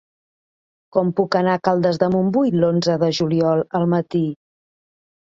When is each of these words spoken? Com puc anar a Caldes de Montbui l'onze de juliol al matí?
Com 0.95 1.09
puc 1.17 1.35
anar 1.39 1.51
a 1.57 1.61
Caldes 1.67 1.99
de 2.03 2.09
Montbui 2.15 2.49
l'onze 2.63 2.95
de 3.03 3.09
juliol 3.19 3.61
al 3.81 3.85
matí? 3.93 4.23